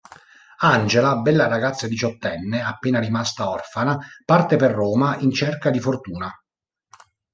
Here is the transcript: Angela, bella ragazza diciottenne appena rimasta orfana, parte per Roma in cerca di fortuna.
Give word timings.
Angela, 0.61 1.17
bella 1.17 1.45
ragazza 1.45 1.87
diciottenne 1.87 2.59
appena 2.63 2.99
rimasta 2.99 3.47
orfana, 3.51 3.99
parte 4.25 4.55
per 4.55 4.71
Roma 4.71 5.15
in 5.17 5.31
cerca 5.31 5.69
di 5.69 5.79
fortuna. 5.79 6.33